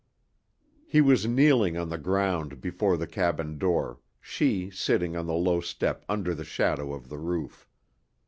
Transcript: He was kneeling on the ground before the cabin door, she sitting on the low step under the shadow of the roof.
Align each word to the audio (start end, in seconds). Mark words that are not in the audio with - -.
He 0.87 0.99
was 0.99 1.27
kneeling 1.27 1.77
on 1.77 1.89
the 1.89 1.99
ground 1.99 2.59
before 2.59 2.97
the 2.97 3.05
cabin 3.05 3.59
door, 3.59 3.99
she 4.19 4.71
sitting 4.71 5.15
on 5.15 5.27
the 5.27 5.35
low 5.35 5.61
step 5.61 6.03
under 6.09 6.33
the 6.33 6.43
shadow 6.43 6.91
of 6.91 7.07
the 7.07 7.19
roof. 7.19 7.67